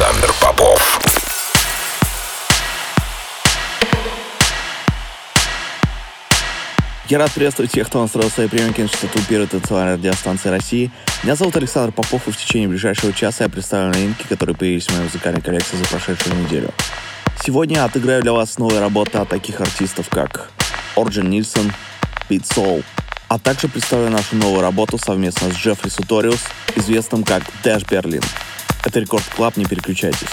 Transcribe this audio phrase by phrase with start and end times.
[0.00, 1.00] Александр Попов.
[7.06, 10.90] Я рад приветствовать всех, кто настроил свои приемники на частоту первой танцевальной радиостанции России.
[11.22, 14.92] Меня зовут Александр Попов, и в течение ближайшего часа я представлю новинки, которые появились в
[14.92, 16.70] моей музыкальной коллекции за прошедшую неделю.
[17.44, 20.50] Сегодня я отыграю для вас новые работы от таких артистов, как
[20.96, 21.74] Орджин Нильсон,
[22.26, 22.84] Пит Soul,
[23.28, 26.40] а также представлю нашу новую работу совместно с Джеффри Суториус,
[26.74, 28.24] известным как Dash Berlin.
[28.84, 30.28] Это Record Club, не переключайтесь.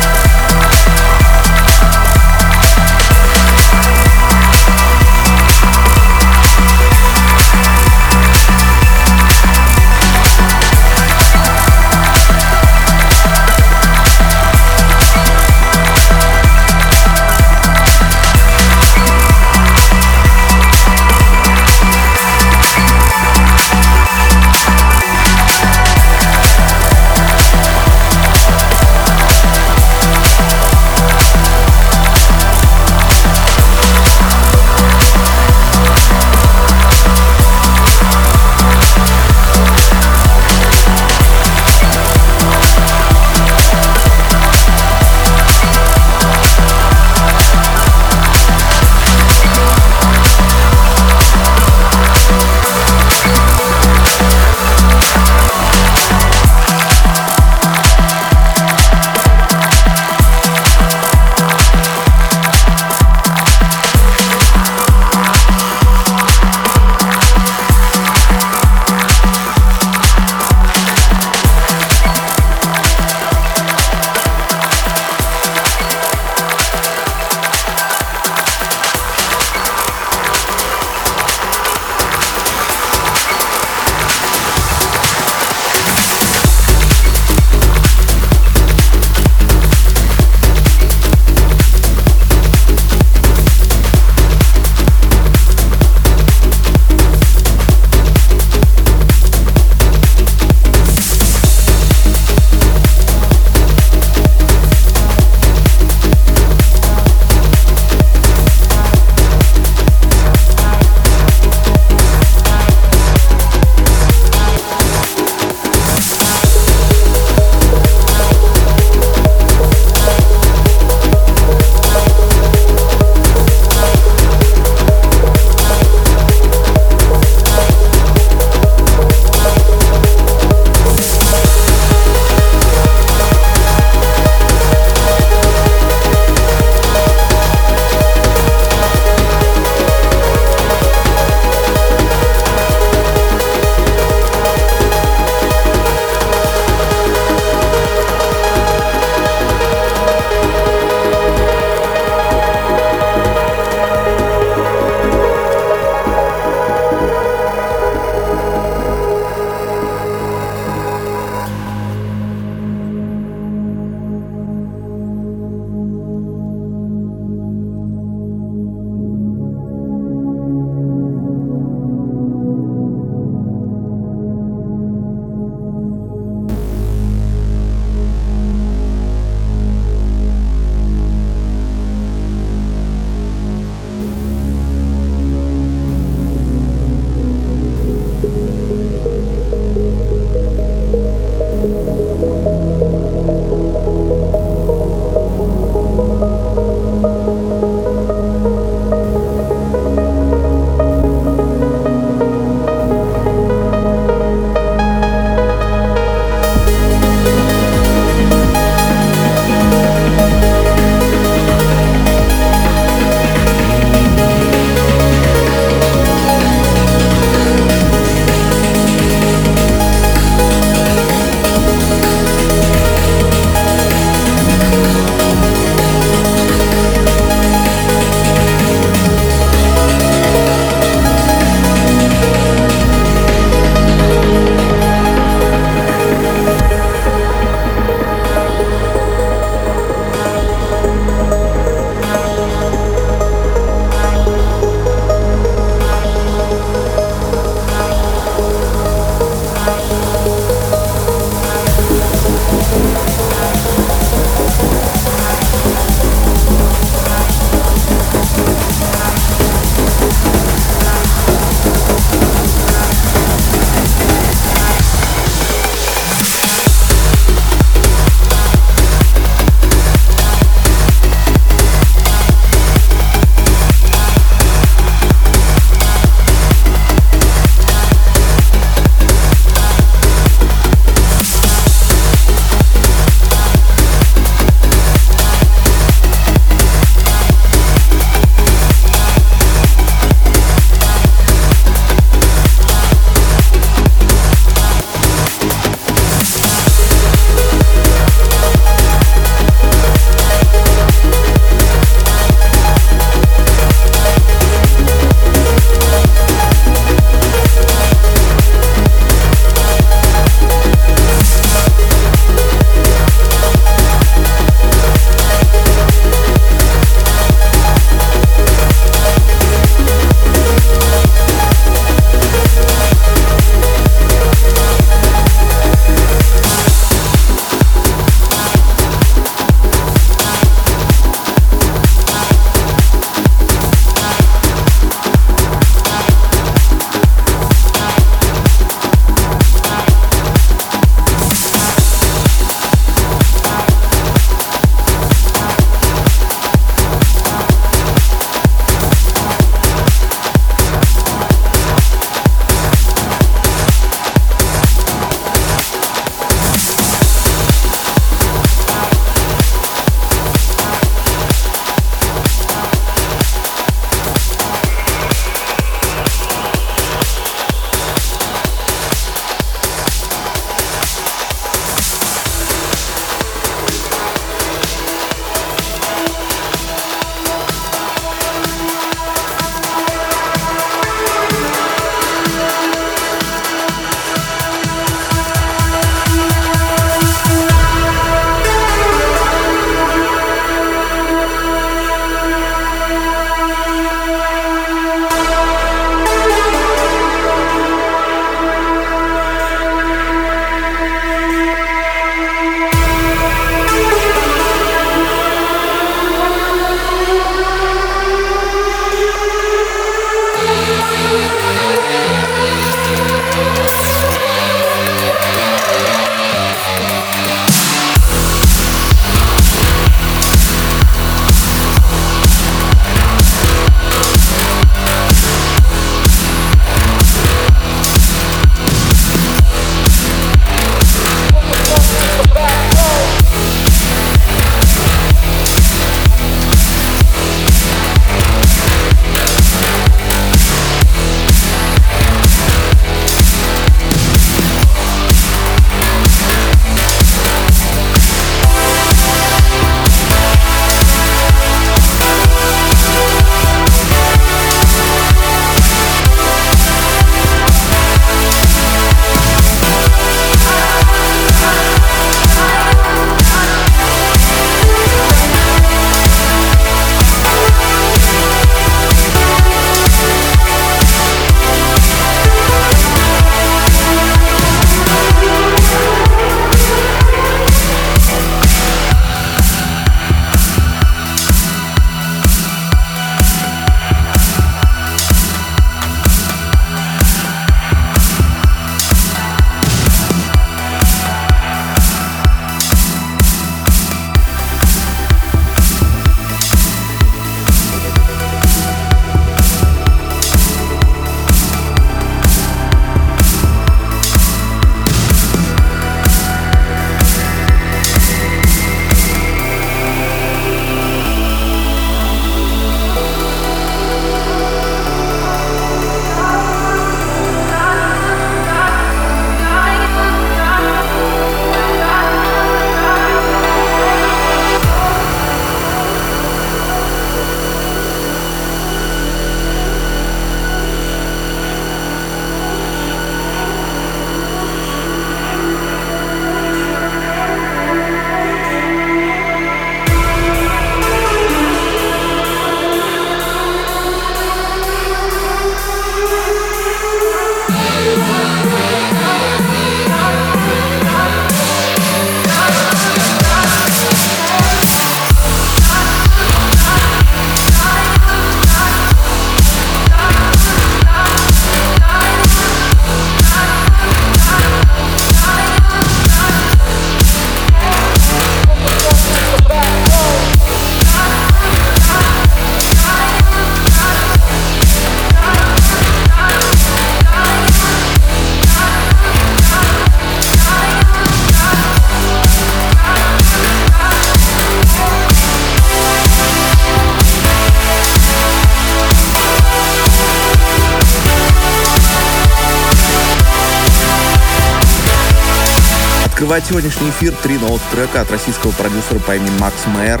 [596.38, 600.00] Открывает сегодняшний эфир три новых трека от российского продюсера по имени Макс Мэйр.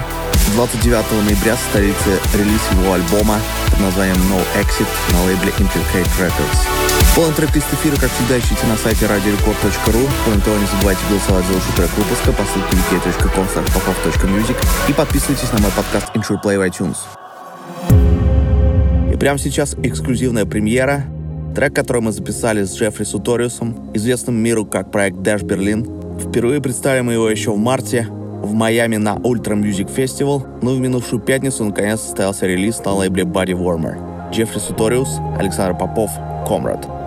[0.54, 3.40] 29 ноября состоится релиз его альбома
[3.70, 6.58] под названием No Exit на лейбле Implicate Records.
[7.16, 10.08] Полный трек-лист эфира, как всегда, ищите на сайте radiorecord.ru.
[10.24, 14.56] Кроме того, не забывайте голосовать за лучший трек выпуска по ссылке wiki.com.popov.music
[14.88, 16.98] и подписывайтесь на мой подкаст Intro Play в iTunes.
[19.12, 21.04] И прямо сейчас эксклюзивная премьера.
[21.56, 25.97] Трек, который мы записали с Джеффри Суториусом, известным миру как проект Dash Berlin.
[26.18, 28.06] Впервые представим его еще в марте
[28.42, 33.24] в Майами на Ultra Music Festival, но в минувшую пятницу наконец состоялся релиз на лейбле
[33.24, 34.30] Body Warmer.
[34.30, 36.10] Джеффри Суториус, Александр Попов,
[36.46, 36.97] Комрад.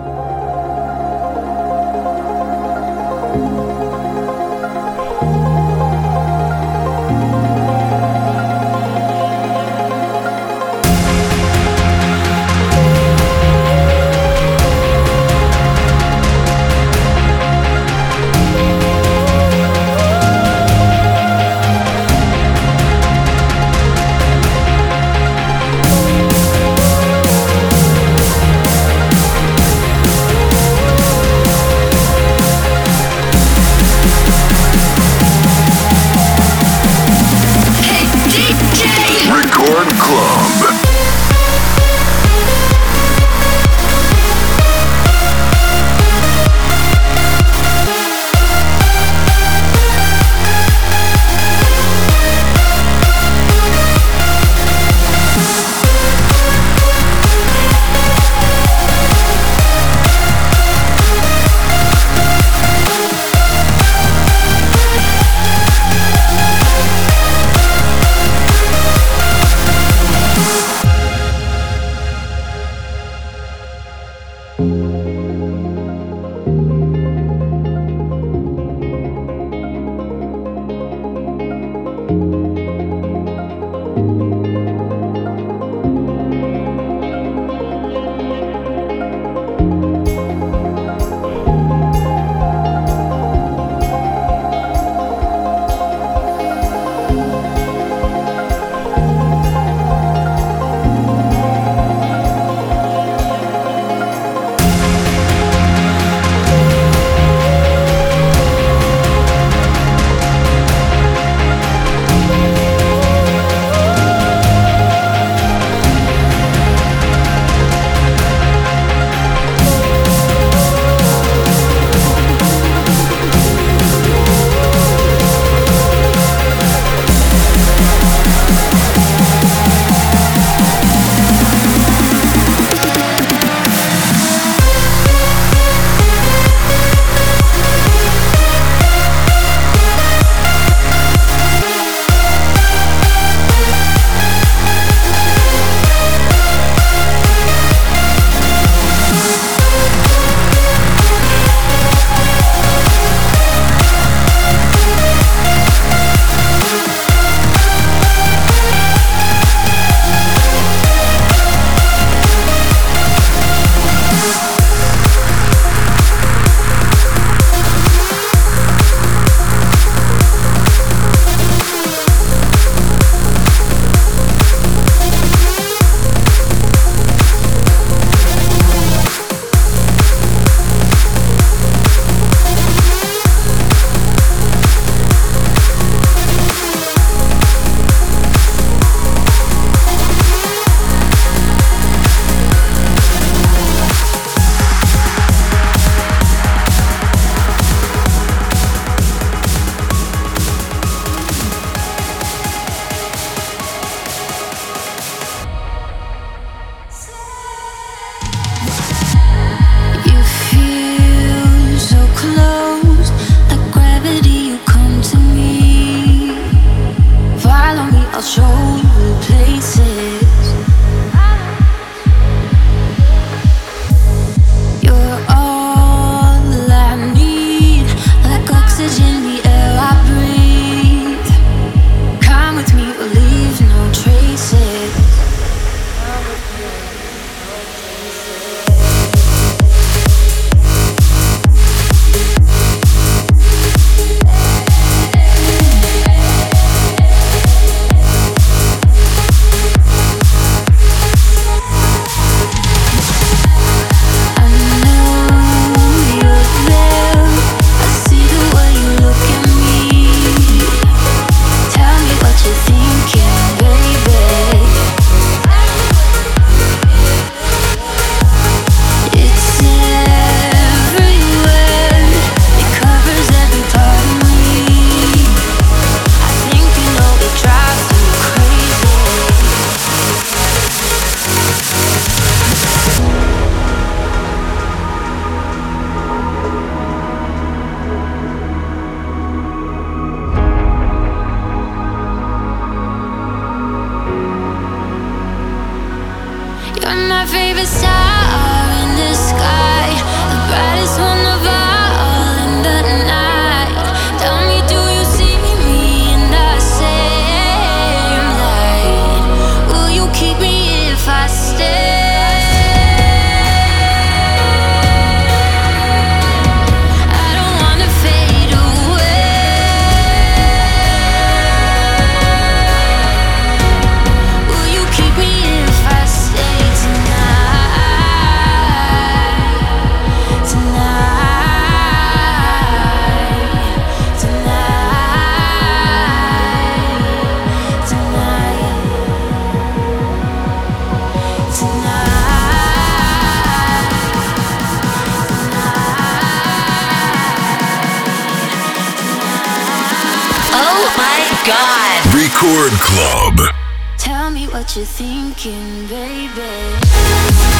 [352.42, 353.54] Record Club.
[353.98, 357.51] Tell me what you're thinking, baby.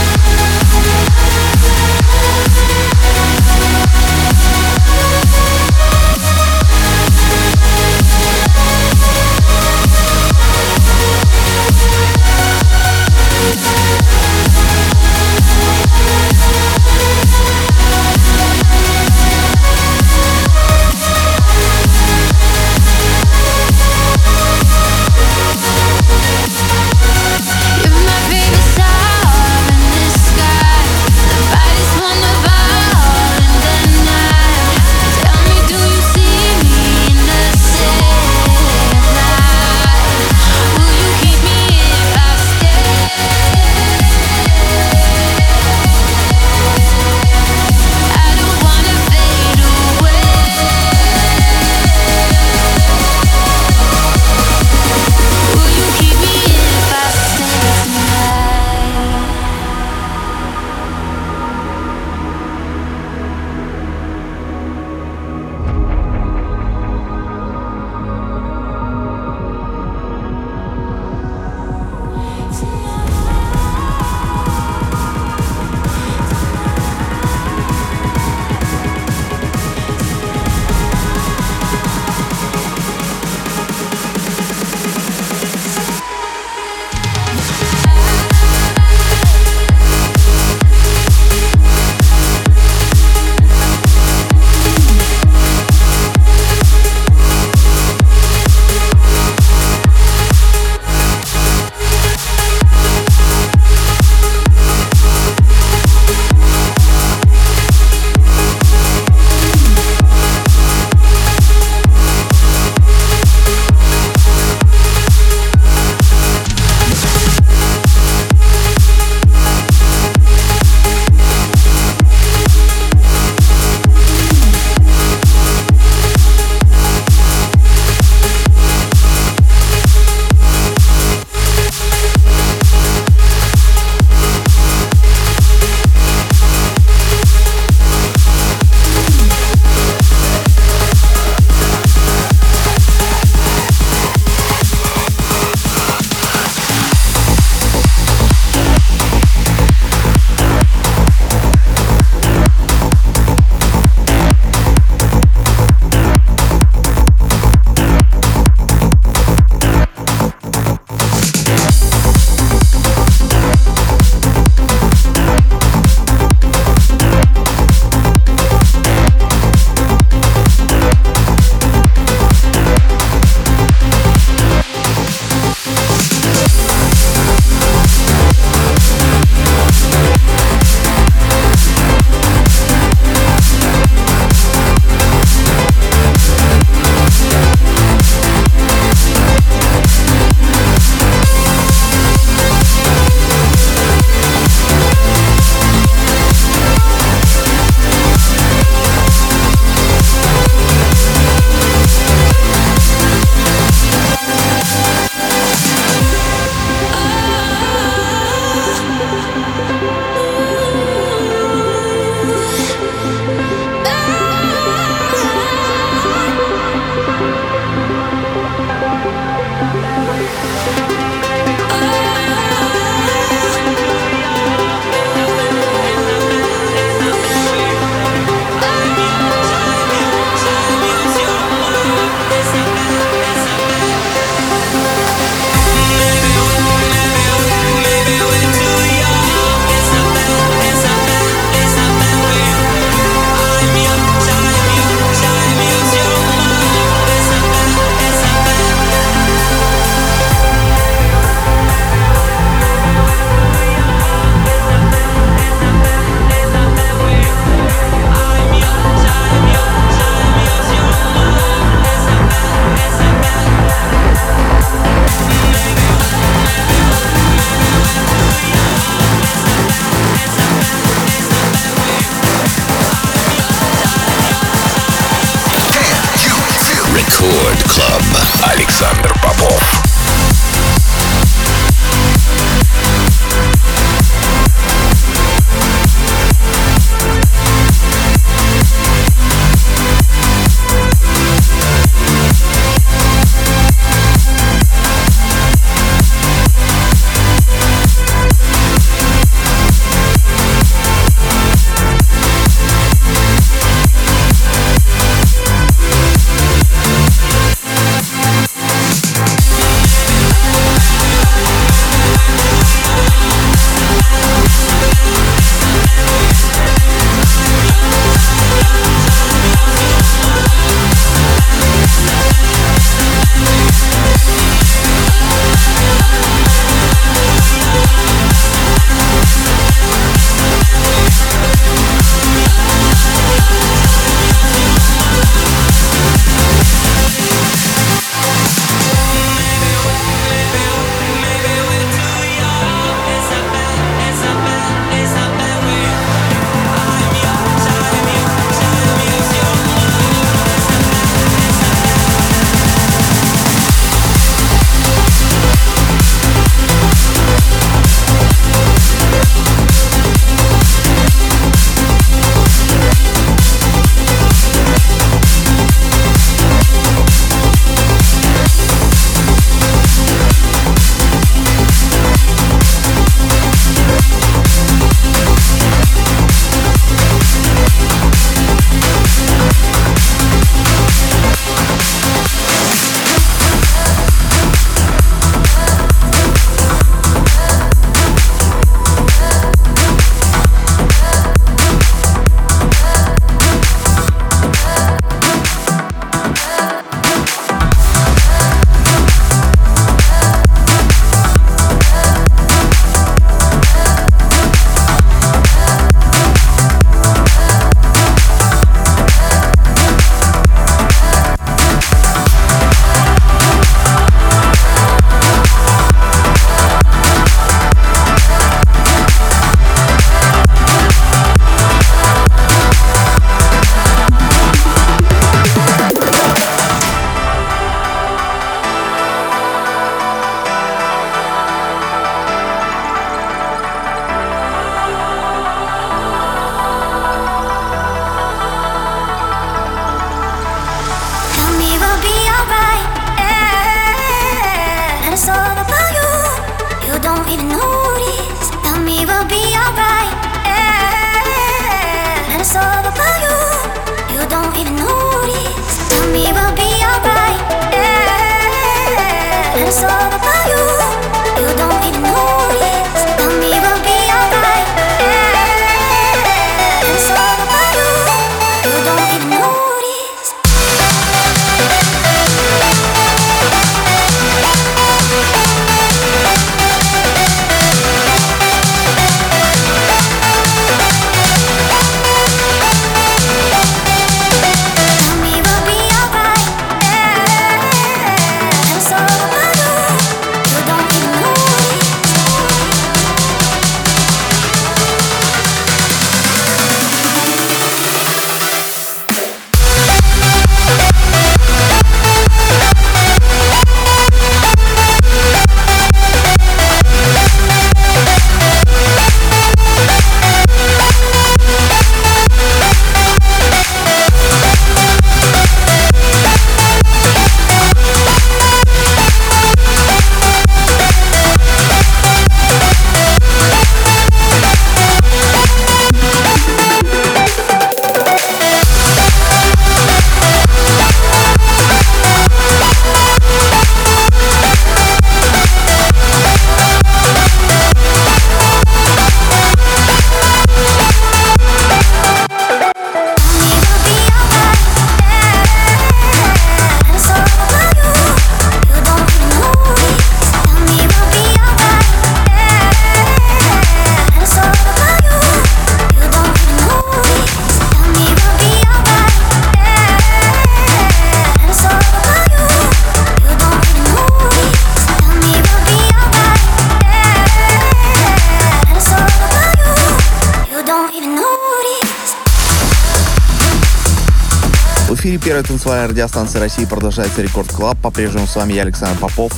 [575.43, 577.77] Первой танцевальной радиостанции России продолжается Record Club.
[577.83, 579.33] По-прежнему с вами я, Александр Попов.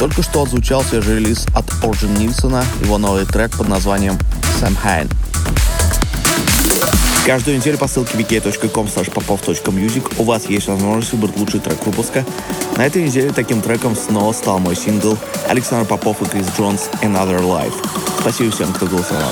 [0.00, 4.18] Только что отзвучал свежий релиз от Orjan Nilsen а, его новый трек под названием
[4.58, 5.08] «Samhain».
[7.24, 12.24] Каждую неделю по ссылке vk.com/popov.music у вас есть возможность выбрать лучший трек выпуска.
[12.76, 15.16] На этой неделе таким треком снова стал мой сингл
[15.48, 17.74] Александр Попов и Крис Джонс «Another Life».
[18.18, 19.30] Спасибо всем, кто голосовал.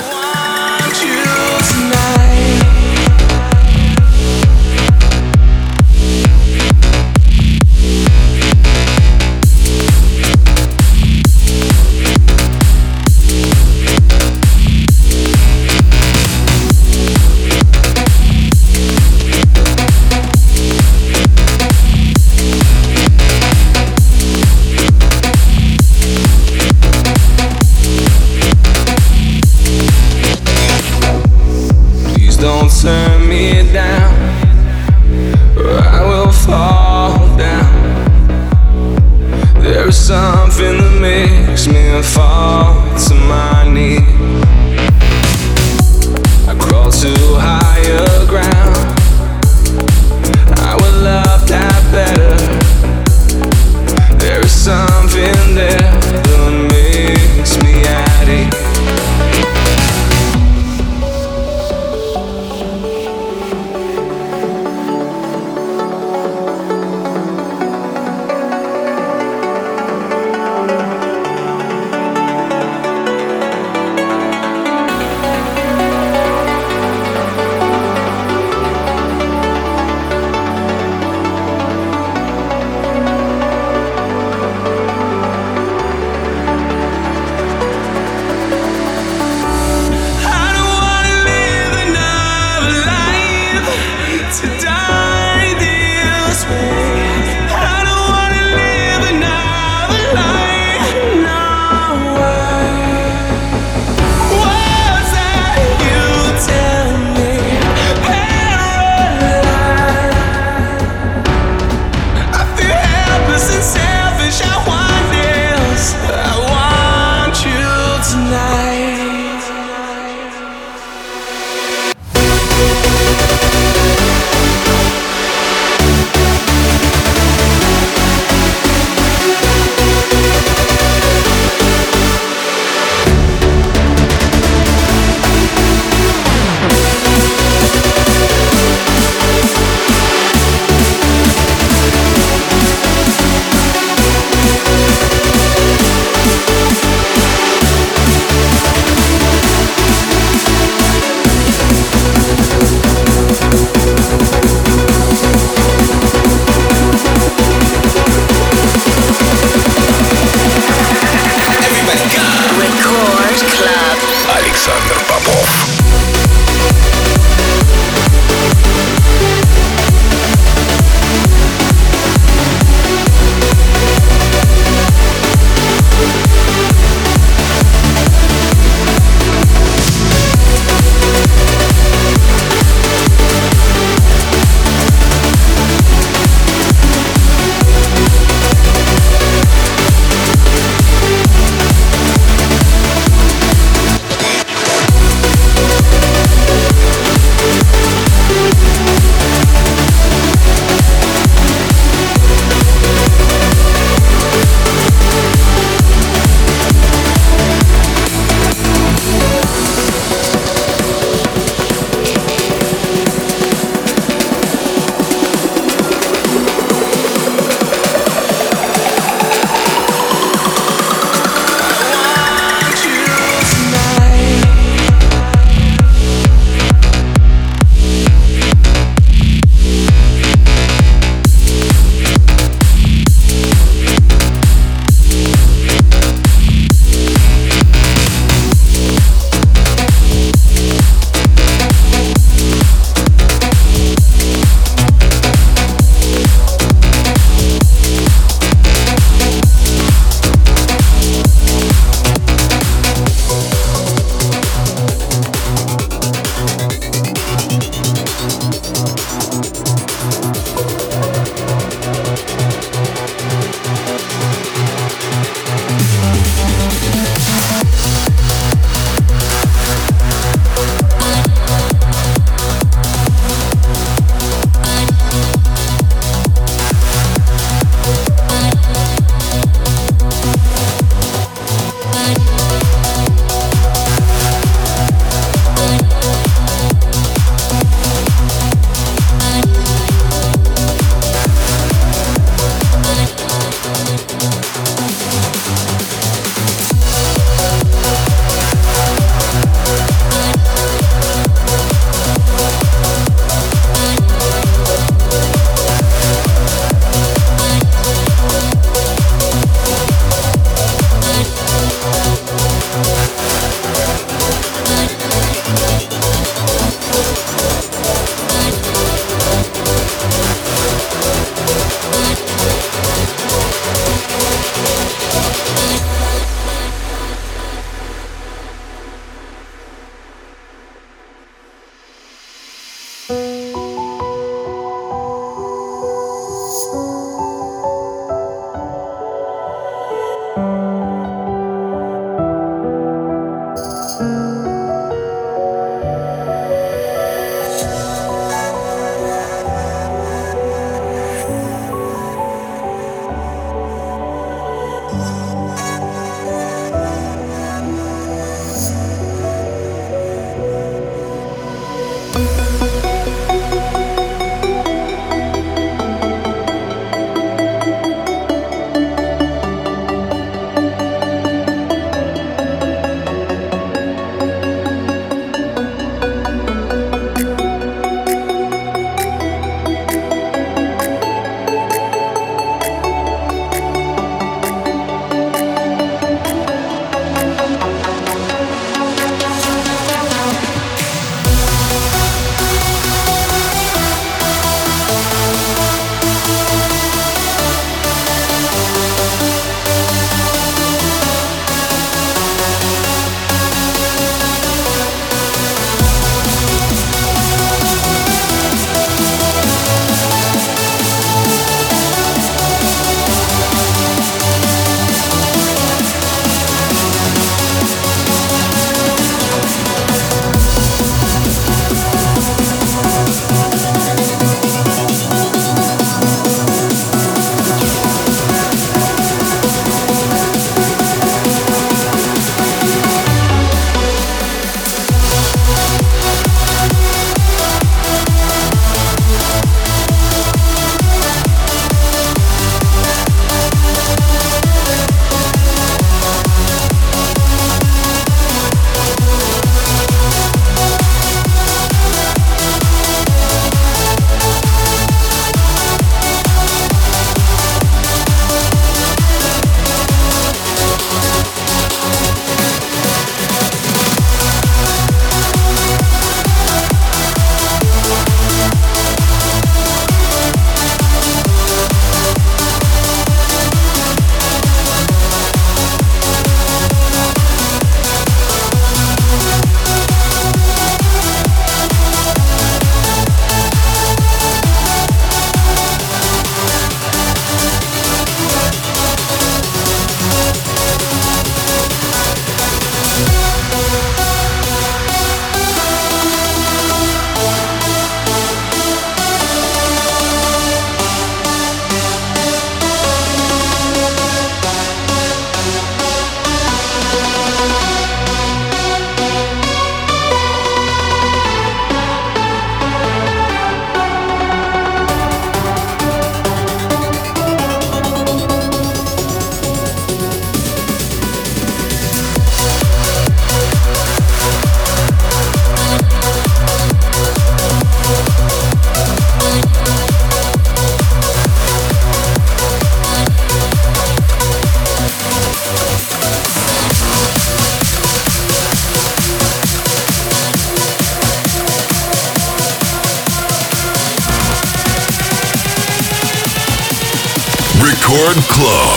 [548.42, 548.71] Club.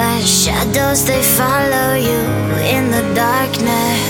[0.00, 2.22] My shadows, they follow you
[2.74, 4.09] in the darkness.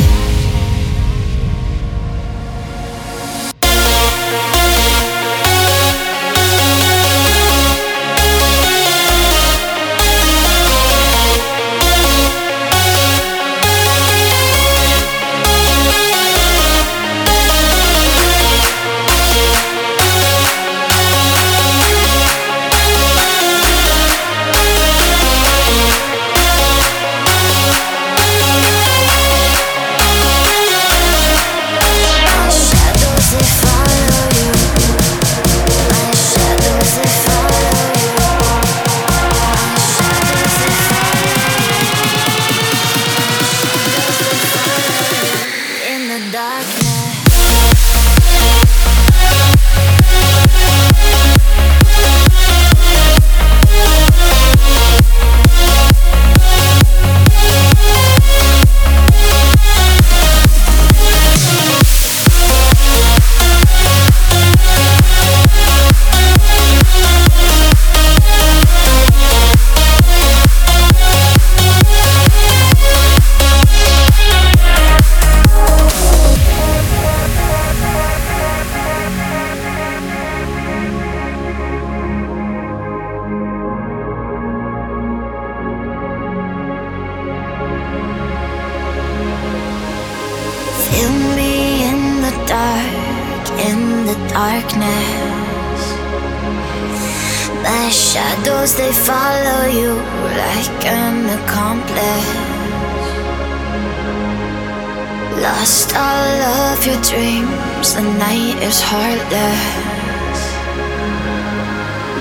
[108.20, 109.62] night is heartless.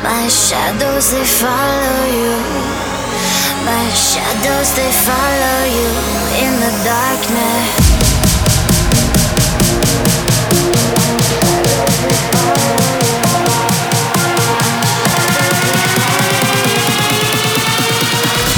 [0.01, 2.35] My shadows they follow you.
[3.67, 5.89] My shadows they follow you
[6.43, 7.89] in the darkness.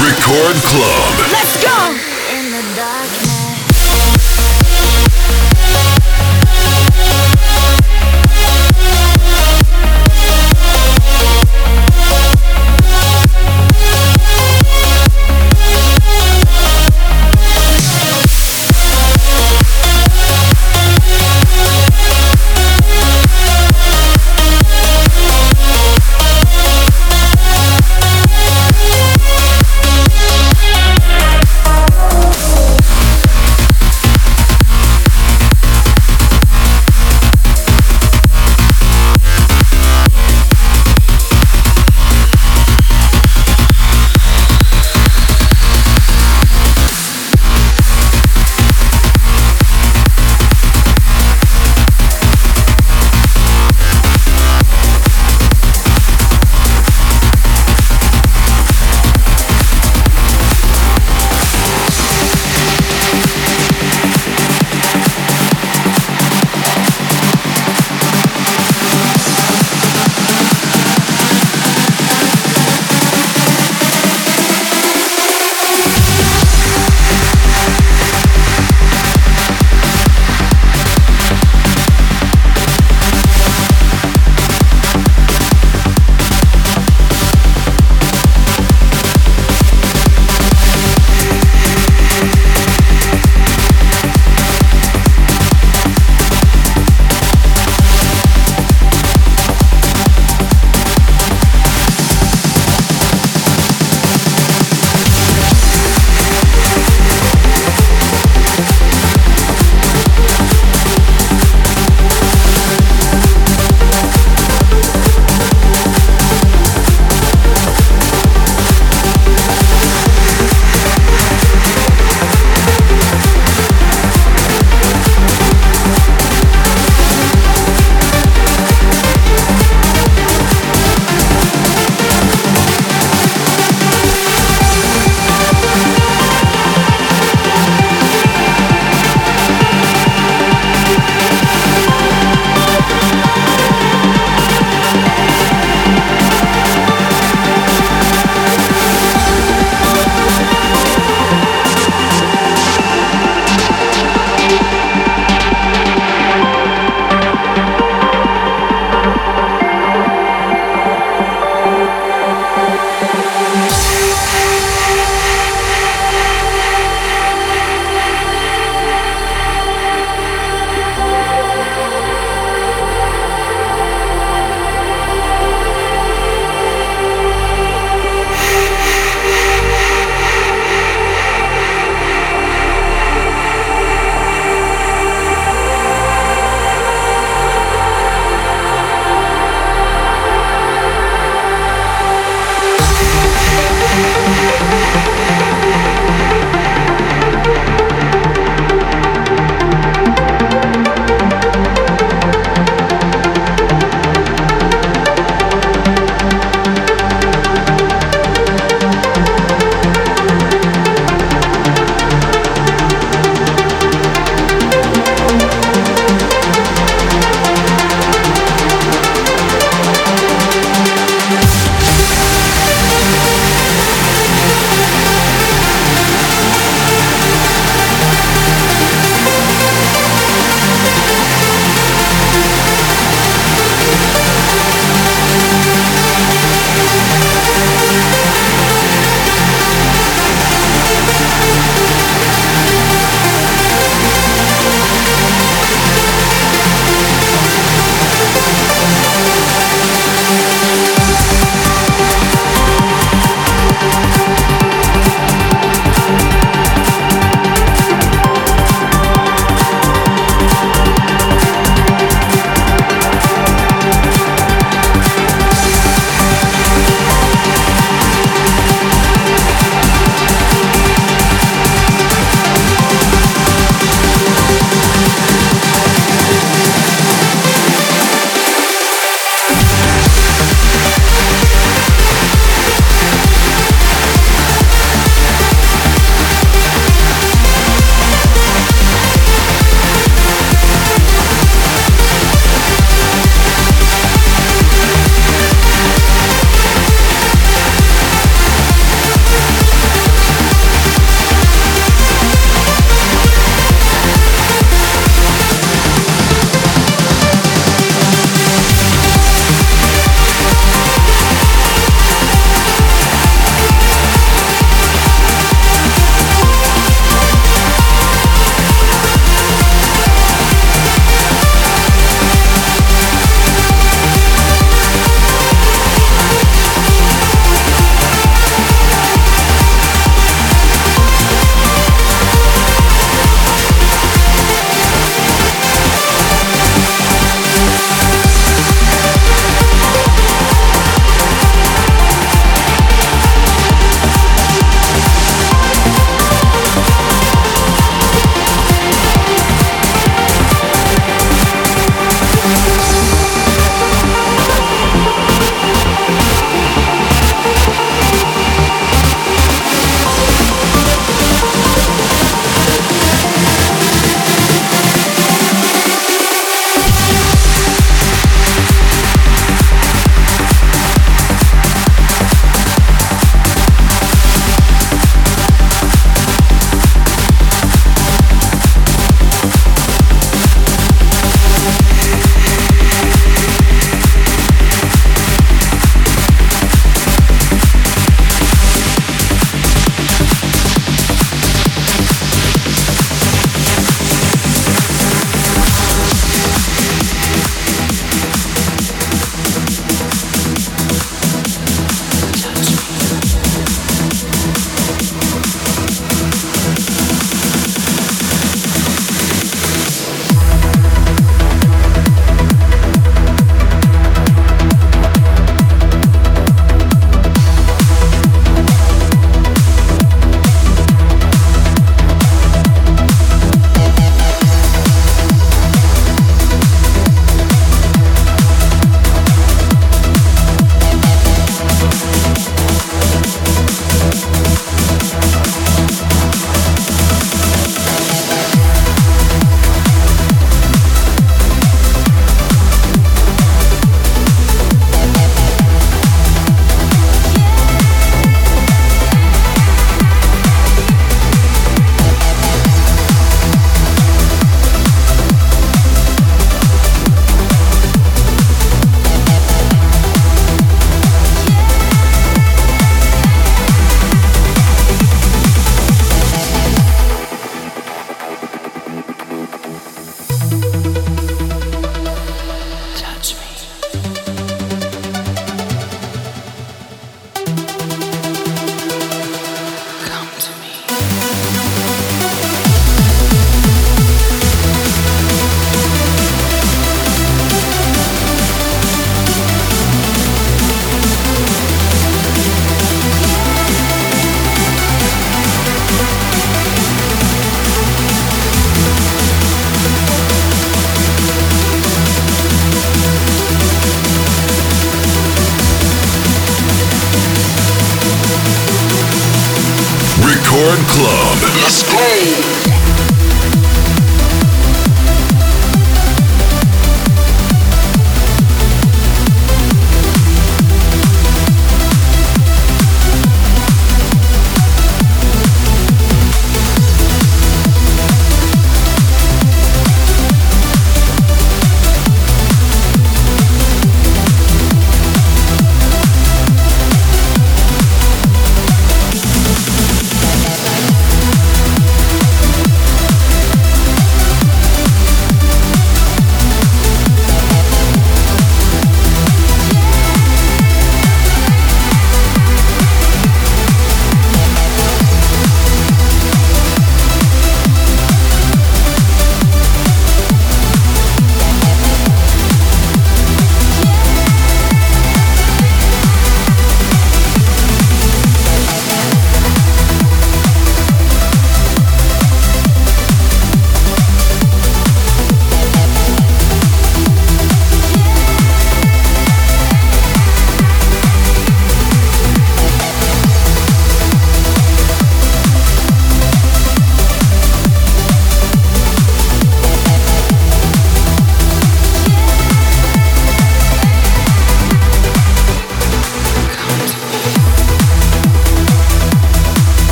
[0.00, 1.12] Record Club.
[1.30, 2.05] Let's go!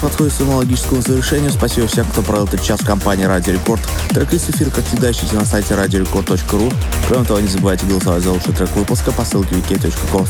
[0.00, 1.50] Подходит к своему логическому завершению.
[1.50, 3.80] Спасибо всем, кто провел этот час в компании Радио Рекорд.
[4.10, 6.72] Трек-лист эфира, как всегда, ищите на сайте radiorecord.ru.
[7.08, 10.26] Кроме того, не забывайте голосовать за лучший трек выпуска по ссылке wiki.com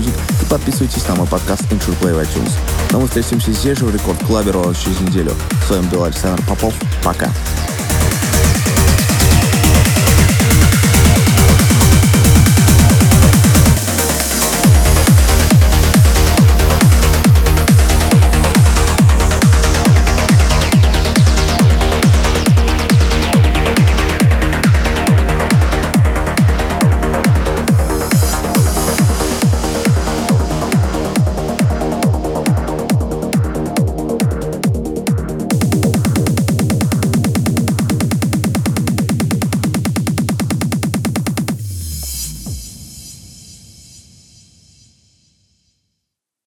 [0.00, 2.52] и подписывайтесь на мой подкаст Intro Play в iTunes.
[2.92, 5.32] Но мы встретимся здесь же в Рекорд Клабе ровно через неделю.
[5.66, 6.74] С вами был Александр Попов.
[7.02, 7.30] Пока.